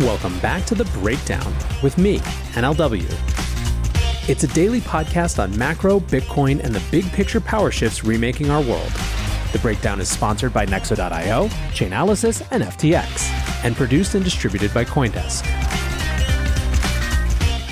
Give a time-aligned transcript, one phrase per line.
[0.00, 2.18] Welcome back to The Breakdown with me,
[2.56, 3.06] NLW.
[4.28, 8.60] It's a daily podcast on macro, Bitcoin, and the big picture power shifts remaking our
[8.60, 8.90] world.
[9.52, 15.46] The Breakdown is sponsored by Nexo.io, Chainalysis, and FTX, and produced and distributed by Coindesk.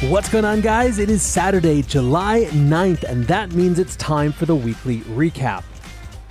[0.09, 1.00] What's going on, guys?
[1.00, 5.64] It is Saturday, July 9th, and that means it's time for the weekly recap.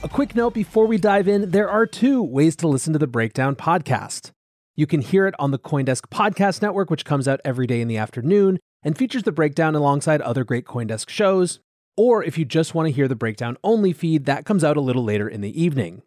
[0.04, 3.08] A quick note before we dive in there are two ways to listen to the
[3.08, 4.32] Breakdown podcast.
[4.76, 7.90] You can hear it on the Coindesk Podcast Network, which comes out every day in
[7.90, 11.60] the afternoon and features the breakdown alongside other great Coindesk shows.
[11.98, 14.82] Or if you just want to hear the breakdown only feed, that comes out a
[14.82, 16.04] little later in the evening.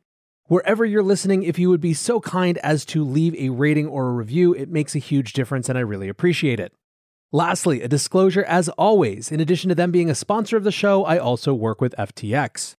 [0.46, 4.08] Wherever you're listening, if you would be so kind as to leave a rating or
[4.08, 6.72] a review, it makes a huge difference and I really appreciate it.
[7.32, 11.04] Lastly, a disclosure as always in addition to them being a sponsor of the show,
[11.04, 12.76] I also work with FTX.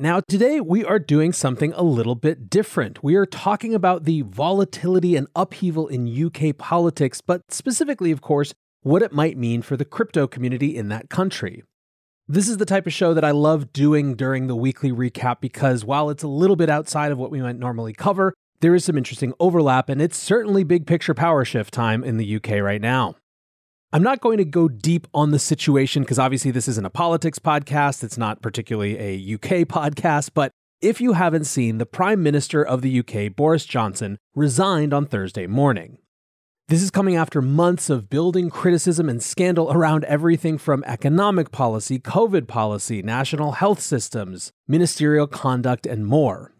[0.00, 3.04] Now, today we are doing something a little bit different.
[3.04, 8.54] We are talking about the volatility and upheaval in UK politics, but specifically, of course,
[8.80, 11.64] what it might mean for the crypto community in that country.
[12.26, 15.84] This is the type of show that I love doing during the weekly recap because
[15.84, 18.96] while it's a little bit outside of what we might normally cover, there is some
[18.96, 23.16] interesting overlap, and it's certainly big picture power shift time in the UK right now.
[23.92, 27.40] I'm not going to go deep on the situation because obviously this isn't a politics
[27.40, 28.04] podcast.
[28.04, 30.30] It's not particularly a UK podcast.
[30.32, 35.06] But if you haven't seen, the Prime Minister of the UK, Boris Johnson, resigned on
[35.06, 35.98] Thursday morning.
[36.68, 41.98] This is coming after months of building criticism and scandal around everything from economic policy,
[41.98, 46.54] COVID policy, national health systems, ministerial conduct, and more.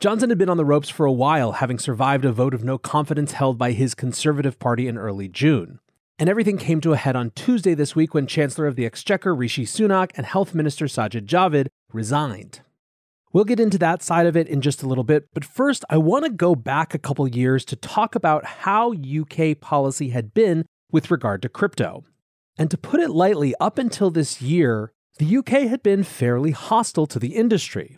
[0.00, 2.78] Johnson had been on the ropes for a while, having survived a vote of no
[2.78, 5.78] confidence held by his Conservative Party in early June.
[6.16, 9.34] And everything came to a head on Tuesday this week when Chancellor of the Exchequer
[9.34, 12.60] Rishi Sunak and Health Minister Sajid Javid resigned.
[13.32, 15.96] We'll get into that side of it in just a little bit, but first, I
[15.98, 20.66] want to go back a couple years to talk about how UK policy had been
[20.92, 22.04] with regard to crypto.
[22.56, 27.06] And to put it lightly, up until this year, the UK had been fairly hostile
[27.06, 27.96] to the industry.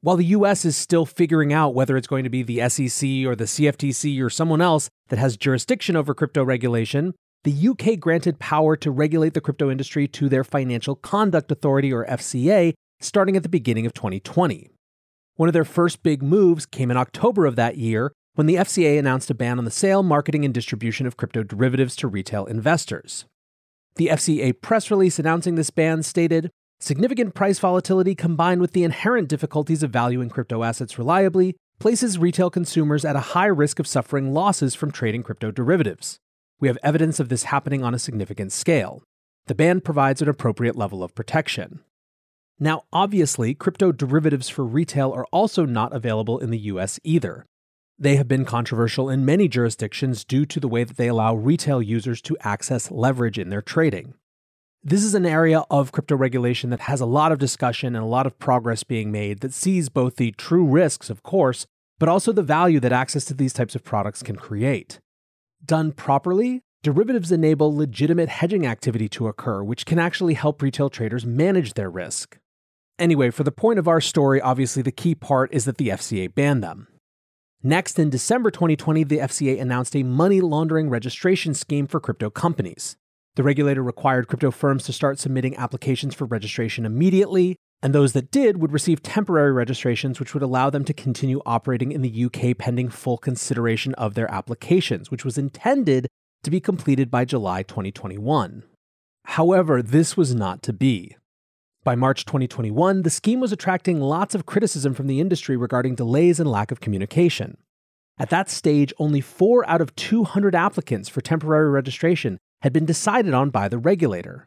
[0.00, 3.36] While the US is still figuring out whether it's going to be the SEC or
[3.36, 7.12] the CFTC or someone else that has jurisdiction over crypto regulation,
[7.44, 12.04] the UK granted power to regulate the crypto industry to their Financial Conduct Authority, or
[12.06, 14.70] FCA, starting at the beginning of 2020.
[15.36, 18.98] One of their first big moves came in October of that year when the FCA
[18.98, 23.24] announced a ban on the sale, marketing, and distribution of crypto derivatives to retail investors.
[23.96, 26.50] The FCA press release announcing this ban stated
[26.82, 32.48] Significant price volatility combined with the inherent difficulties of valuing crypto assets reliably places retail
[32.48, 36.18] consumers at a high risk of suffering losses from trading crypto derivatives.
[36.60, 39.02] We have evidence of this happening on a significant scale.
[39.46, 41.80] The ban provides an appropriate level of protection.
[42.58, 47.46] Now, obviously, crypto derivatives for retail are also not available in the US either.
[47.98, 51.82] They have been controversial in many jurisdictions due to the way that they allow retail
[51.82, 54.14] users to access leverage in their trading.
[54.82, 58.08] This is an area of crypto regulation that has a lot of discussion and a
[58.08, 61.66] lot of progress being made that sees both the true risks, of course,
[61.98, 64.98] but also the value that access to these types of products can create.
[65.64, 71.26] Done properly, derivatives enable legitimate hedging activity to occur, which can actually help retail traders
[71.26, 72.38] manage their risk.
[72.98, 76.34] Anyway, for the point of our story, obviously the key part is that the FCA
[76.34, 76.86] banned them.
[77.62, 82.96] Next, in December 2020, the FCA announced a money laundering registration scheme for crypto companies.
[83.36, 88.30] The regulator required crypto firms to start submitting applications for registration immediately, and those that
[88.30, 92.56] did would receive temporary registrations, which would allow them to continue operating in the UK
[92.56, 96.06] pending full consideration of their applications, which was intended
[96.42, 98.64] to be completed by July 2021.
[99.24, 101.16] However, this was not to be.
[101.82, 106.38] By March 2021, the scheme was attracting lots of criticism from the industry regarding delays
[106.38, 107.56] and lack of communication.
[108.18, 113.32] At that stage, only 4 out of 200 applicants for temporary registration had been decided
[113.32, 114.46] on by the regulator.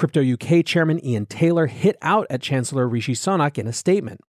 [0.00, 4.22] Crypto UK chairman Ian Taylor hit out at Chancellor Rishi Sunak in a statement.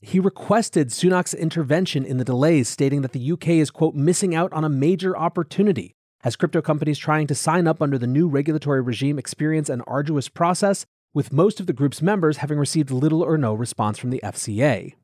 [0.00, 4.52] He requested Sunak's intervention in the delays, stating that the UK is, quote, missing out
[4.52, 8.80] on a major opportunity as crypto companies trying to sign up under the new regulatory
[8.80, 13.36] regime experience an arduous process, with most of the group's members having received little or
[13.36, 14.94] no response from the FCA.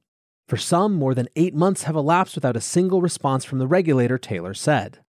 [0.46, 4.16] For some, more than eight months have elapsed without a single response from the regulator,
[4.16, 5.00] Taylor said.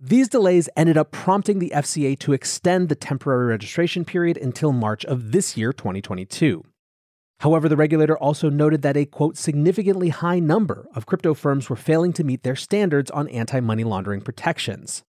[0.00, 5.04] These delays ended up prompting the FCA to extend the temporary registration period until March
[5.04, 6.62] of this year, 2022.
[7.40, 11.74] However, the regulator also noted that a quote significantly high number of crypto firms were
[11.74, 15.02] failing to meet their standards on anti money laundering protections.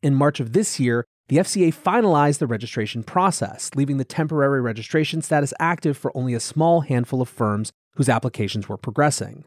[0.00, 5.22] In March of this year, the FCA finalized the registration process, leaving the temporary registration
[5.22, 9.44] status active for only a small handful of firms whose applications were progressing.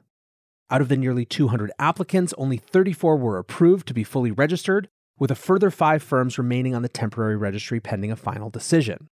[0.72, 4.88] Out of the nearly 200 applicants, only 34 were approved to be fully registered,
[5.18, 9.08] with a further five firms remaining on the temporary registry pending a final decision.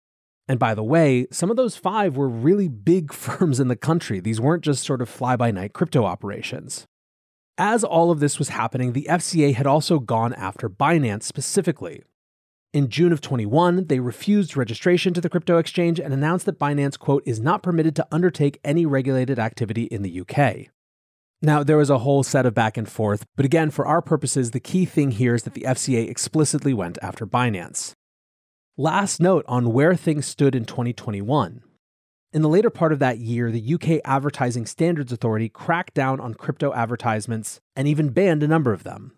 [0.47, 4.19] And by the way, some of those five were really big firms in the country.
[4.19, 6.85] These weren't just sort of fly by night crypto operations.
[7.57, 12.03] As all of this was happening, the FCA had also gone after Binance specifically.
[12.73, 16.99] In June of 21, they refused registration to the crypto exchange and announced that Binance,
[16.99, 20.74] quote, is not permitted to undertake any regulated activity in the UK.
[21.45, 24.49] Now, there was a whole set of back and forth, but again, for our purposes,
[24.49, 27.93] the key thing here is that the FCA explicitly went after Binance.
[28.77, 31.61] Last note on where things stood in 2021.
[32.33, 36.33] In the later part of that year, the UK Advertising Standards Authority cracked down on
[36.33, 39.13] crypto advertisements and even banned a number of them.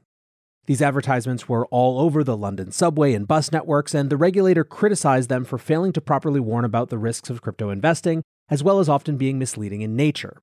[0.65, 5.29] These advertisements were all over the London subway and bus networks, and the regulator criticized
[5.29, 8.89] them for failing to properly warn about the risks of crypto investing, as well as
[8.89, 10.41] often being misleading in nature.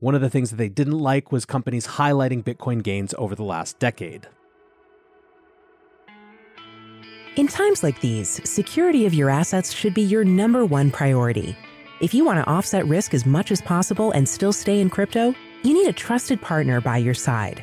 [0.00, 3.44] One of the things that they didn't like was companies highlighting Bitcoin gains over the
[3.44, 4.26] last decade.
[7.36, 11.54] In times like these, security of your assets should be your number one priority.
[12.00, 15.34] If you want to offset risk as much as possible and still stay in crypto,
[15.62, 17.62] you need a trusted partner by your side.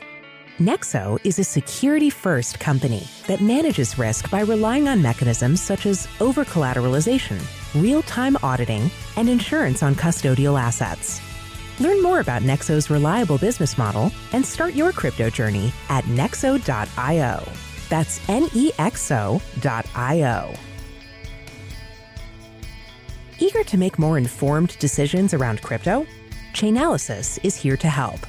[0.60, 6.08] Nexo is a security first company that manages risk by relying on mechanisms such as
[6.20, 7.42] over collateralization,
[7.82, 11.20] real time auditing, and insurance on custodial assets.
[11.80, 17.44] Learn more about Nexo's reliable business model and start your crypto journey at nexo.io.
[17.90, 19.44] That's nexo.io.
[23.40, 26.08] Eager to make more informed decisions around crypto?
[26.54, 28.20] Chainalysis is here to help.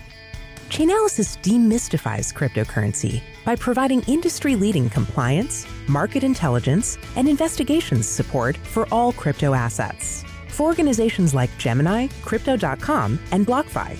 [0.68, 9.14] Chainalysis demystifies cryptocurrency by providing industry leading compliance, market intelligence, and investigations support for all
[9.14, 10.24] crypto assets.
[10.58, 13.96] For organizations like Gemini, Crypto.com, and BlockFi,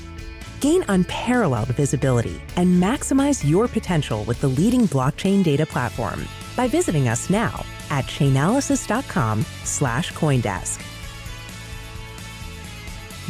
[0.60, 6.26] Gain unparalleled visibility and maximize your potential with the leading blockchain data platform
[6.56, 10.82] by visiting us now at chainalysis.com slash Coindesk.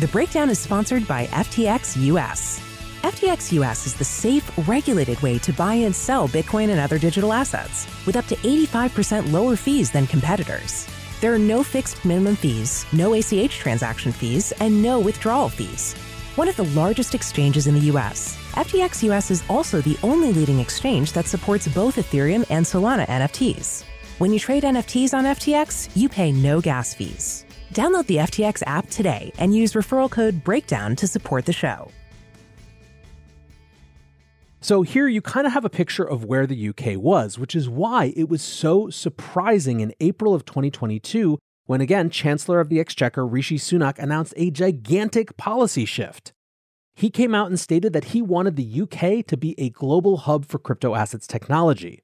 [0.00, 2.60] The breakdown is sponsored by FTX US.
[3.02, 7.34] FTX US is the safe, regulated way to buy and sell Bitcoin and other digital
[7.34, 10.88] assets with up to 85% lower fees than competitors.
[11.20, 15.94] There are no fixed minimum fees, no ACH transaction fees, and no withdrawal fees
[16.38, 18.36] one of the largest exchanges in the US.
[18.52, 23.82] FTX US is also the only leading exchange that supports both Ethereum and Solana NFTs.
[24.18, 27.44] When you trade NFTs on FTX, you pay no gas fees.
[27.74, 31.90] Download the FTX app today and use referral code BREAKDOWN to support the show.
[34.60, 37.69] So, here you kind of have a picture of where the UK was, which is
[37.69, 43.26] why it was so surprising in April of 2022 when again Chancellor of the Exchequer
[43.26, 46.32] Rishi Sunak announced a gigantic policy shift.
[46.96, 50.44] He came out and stated that he wanted the UK to be a global hub
[50.44, 52.02] for crypto assets technology.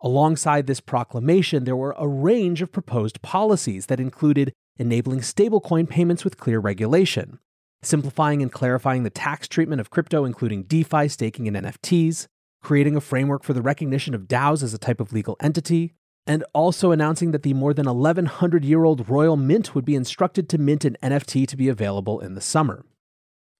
[0.00, 6.24] Alongside this proclamation, there were a range of proposed policies that included enabling stablecoin payments
[6.24, 7.38] with clear regulation,
[7.82, 12.26] simplifying and clarifying the tax treatment of crypto, including DeFi, staking, and NFTs,
[12.62, 15.94] creating a framework for the recognition of DAOs as a type of legal entity,
[16.26, 20.48] and also announcing that the more than 1100 year old Royal Mint would be instructed
[20.48, 22.84] to mint an NFT to be available in the summer.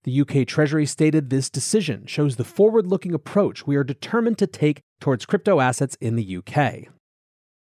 [0.05, 4.47] The UK Treasury stated this decision shows the forward looking approach we are determined to
[4.47, 6.89] take towards crypto assets in the UK.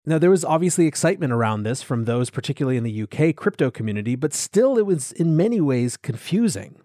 [0.06, 4.16] Now, there was obviously excitement around this from those, particularly in the UK crypto community,
[4.16, 6.76] but still it was in many ways confusing.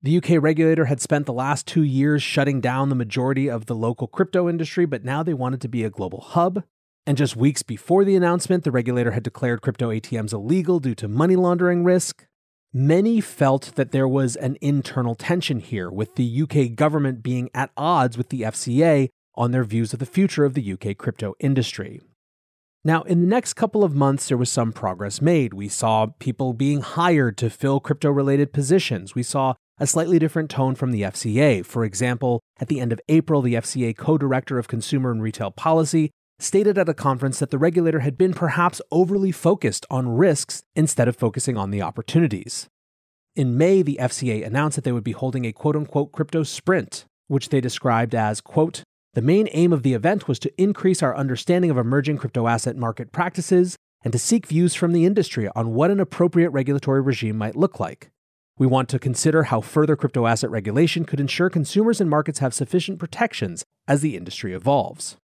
[0.00, 3.74] The UK regulator had spent the last two years shutting down the majority of the
[3.74, 6.62] local crypto industry, but now they wanted to be a global hub.
[7.04, 11.08] And just weeks before the announcement, the regulator had declared crypto ATMs illegal due to
[11.08, 12.26] money laundering risk.
[12.72, 17.70] Many felt that there was an internal tension here, with the UK government being at
[17.76, 22.00] odds with the FCA on their views of the future of the UK crypto industry.
[22.84, 25.54] Now, in the next couple of months, there was some progress made.
[25.54, 29.14] We saw people being hired to fill crypto related positions.
[29.14, 31.64] We saw a slightly different tone from the FCA.
[31.64, 35.52] For example, at the end of April, the FCA co director of consumer and retail
[35.52, 36.10] policy
[36.40, 41.06] stated at a conference that the regulator had been perhaps overly focused on risks instead
[41.06, 42.66] of focusing on the opportunities.
[43.36, 47.04] In May, the FCA announced that they would be holding a quote unquote crypto sprint,
[47.28, 48.82] which they described as, quote,
[49.14, 52.76] the main aim of the event was to increase our understanding of emerging crypto asset
[52.76, 57.36] market practices and to seek views from the industry on what an appropriate regulatory regime
[57.36, 58.10] might look like.
[58.58, 62.54] We want to consider how further crypto asset regulation could ensure consumers and markets have
[62.54, 65.16] sufficient protections as the industry evolves.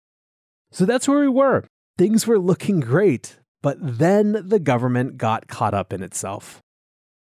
[0.73, 1.65] So that's where we were.
[1.97, 6.61] Things were looking great, but then the government got caught up in itself.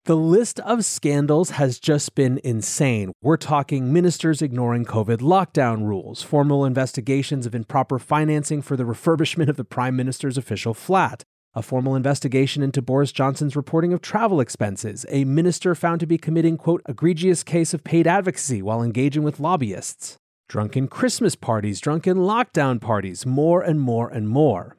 [0.04, 3.12] The list of scandals has just been insane.
[3.22, 9.48] We're talking ministers ignoring COVID lockdown rules, formal investigations of improper financing for the refurbishment
[9.48, 11.22] of the prime minister's official flat,
[11.54, 16.18] a formal investigation into Boris Johnson's reporting of travel expenses, a minister found to be
[16.18, 20.16] committing, quote, egregious case of paid advocacy while engaging with lobbyists,
[20.48, 24.76] drunken Christmas parties, drunken lockdown parties, more and more and more.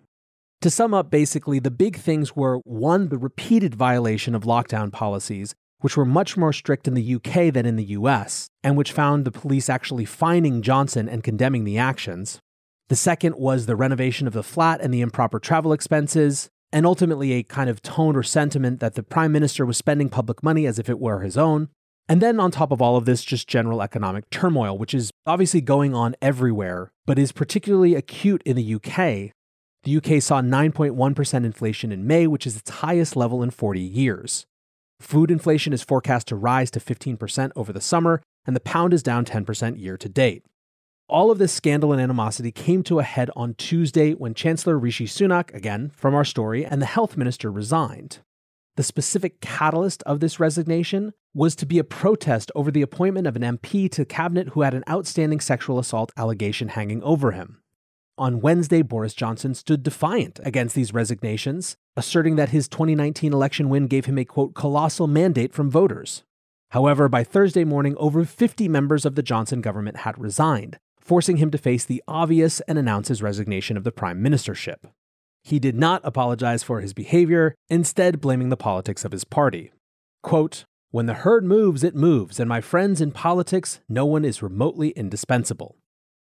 [0.63, 5.53] To sum up, basically, the big things were one, the repeated violation of lockdown policies,
[5.81, 9.25] which were much more strict in the UK than in the US, and which found
[9.25, 12.39] the police actually fining Johnson and condemning the actions.
[12.87, 17.33] The second was the renovation of the flat and the improper travel expenses, and ultimately
[17.33, 20.79] a kind of tone or sentiment that the prime minister was spending public money as
[20.79, 21.67] if it were his own.
[22.07, 25.59] And then on top of all of this, just general economic turmoil, which is obviously
[25.59, 29.33] going on everywhere, but is particularly acute in the UK,
[29.83, 34.45] the UK saw 9.1% inflation in May, which is its highest level in 40 years.
[34.99, 39.03] Food inflation is forecast to rise to 15% over the summer, and the pound is
[39.03, 40.45] down 10% year to date.
[41.09, 45.05] All of this scandal and animosity came to a head on Tuesday when Chancellor Rishi
[45.05, 48.19] Sunak, again from our story, and the health minister resigned.
[48.75, 53.35] The specific catalyst of this resignation was to be a protest over the appointment of
[53.35, 57.59] an MP to cabinet who had an outstanding sexual assault allegation hanging over him.
[58.15, 63.87] On Wednesday, Boris Johnson stood defiant against these resignations, asserting that his 2019 election win
[63.87, 66.23] gave him a quote, colossal mandate from voters.
[66.69, 71.49] However, by Thursday morning, over 50 members of the Johnson government had resigned, forcing him
[71.49, 74.91] to face the obvious and announce his resignation of the prime ministership.
[75.43, 79.71] He did not apologize for his behavior, instead, blaming the politics of his party.
[80.21, 84.43] Quote, When the herd moves, it moves, and my friends in politics, no one is
[84.43, 85.77] remotely indispensable.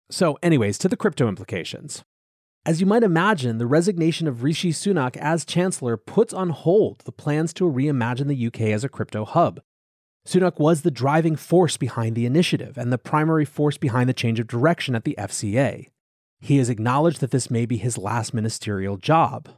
[0.09, 2.03] So, anyways, to the crypto implications.
[2.65, 7.12] As you might imagine, the resignation of Rishi Sunak as Chancellor puts on hold the
[7.12, 9.62] plans to reimagine the UK as a crypto hub.
[10.27, 14.39] Sunak was the driving force behind the initiative and the primary force behind the change
[14.39, 15.89] of direction at the FCA.
[16.39, 19.50] He has acknowledged that this may be his last ministerial job.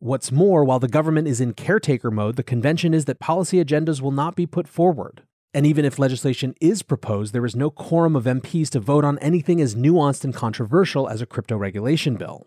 [0.00, 4.00] What's more, while the government is in caretaker mode, the convention is that policy agendas
[4.00, 5.22] will not be put forward.
[5.54, 9.18] And even if legislation is proposed, there is no quorum of MPs to vote on
[9.18, 12.46] anything as nuanced and controversial as a crypto regulation bill.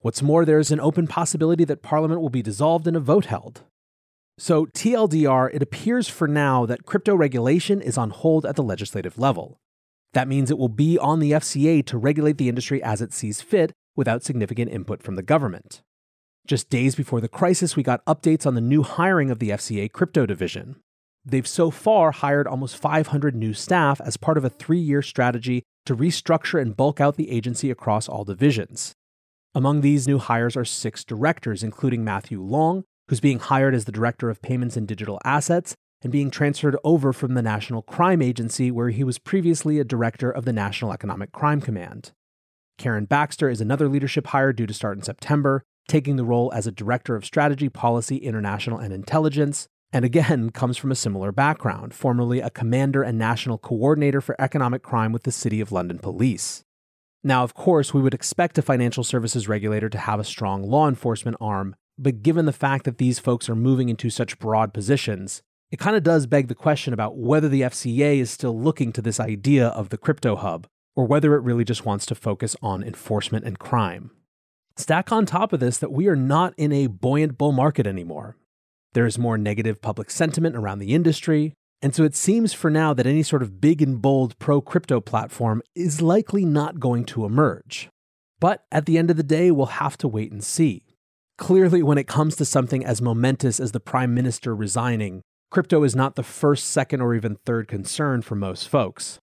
[0.00, 3.26] What's more, there is an open possibility that Parliament will be dissolved and a vote
[3.26, 3.62] held.
[4.38, 9.18] So, TLDR, it appears for now that crypto regulation is on hold at the legislative
[9.18, 9.58] level.
[10.14, 13.42] That means it will be on the FCA to regulate the industry as it sees
[13.42, 15.82] fit without significant input from the government.
[16.46, 19.92] Just days before the crisis, we got updates on the new hiring of the FCA
[19.92, 20.76] crypto division.
[21.24, 25.62] They've so far hired almost 500 new staff as part of a three year strategy
[25.86, 28.94] to restructure and bulk out the agency across all divisions.
[29.54, 33.92] Among these new hires are six directors, including Matthew Long, who's being hired as the
[33.92, 38.70] Director of Payments and Digital Assets and being transferred over from the National Crime Agency,
[38.70, 42.12] where he was previously a director of the National Economic Crime Command.
[42.78, 46.66] Karen Baxter is another leadership hire due to start in September, taking the role as
[46.66, 51.94] a Director of Strategy, Policy, International, and Intelligence, and again comes from a similar background,
[51.94, 56.64] formerly a commander and national coordinator for economic crime with the City of London Police.
[57.22, 60.88] Now, of course, we would expect a financial services regulator to have a strong law
[60.88, 65.42] enforcement arm, but given the fact that these folks are moving into such broad positions,
[65.70, 69.02] it kind of does beg the question about whether the FCA is still looking to
[69.02, 70.66] this idea of the crypto hub,
[70.96, 74.10] or whether it really just wants to focus on enforcement and crime.
[74.76, 78.36] Stack on top of this that we are not in a buoyant bull market anymore.
[78.92, 82.92] There is more negative public sentiment around the industry, and so it seems for now
[82.92, 87.24] that any sort of big and bold pro crypto platform is likely not going to
[87.24, 87.88] emerge.
[88.40, 90.82] But at the end of the day, we'll have to wait and see.
[91.38, 95.94] Clearly, when it comes to something as momentous as the Prime Minister resigning, crypto is
[95.94, 99.18] not the first, second, or even third concern for most folks.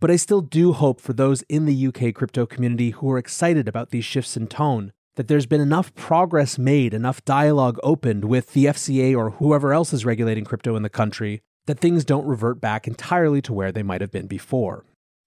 [0.00, 3.66] But I still do hope for those in the UK crypto community who are excited
[3.66, 8.52] about these shifts in tone that there's been enough progress made, enough dialogue opened with
[8.52, 12.60] the FCA or whoever else is regulating crypto in the country, that things don't revert
[12.60, 14.84] back entirely to where they might have been before.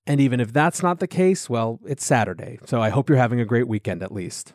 [0.08, 3.42] And even if that's not the case, well, it's Saturday, so I hope you're having
[3.42, 4.54] a great weekend at least.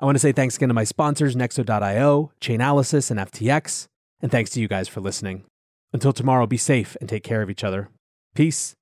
[0.00, 3.86] I want to say thanks again to my sponsors, Nexo.io, Chainalysis, and FTX,
[4.20, 5.44] and thanks to you guys for listening.
[5.92, 7.88] Until tomorrow, be safe and take care of each other.
[8.34, 8.74] Peace